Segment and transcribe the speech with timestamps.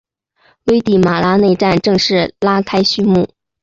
[0.63, 3.29] 危地马拉内战正式拉开序幕。